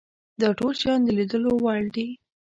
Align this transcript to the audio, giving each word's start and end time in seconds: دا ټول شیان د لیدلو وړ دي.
دا 0.41 0.49
ټول 0.59 0.73
شیان 0.81 0.99
د 1.05 1.07
لیدلو 1.17 1.51
وړ 1.63 1.81
دي. 1.95 2.07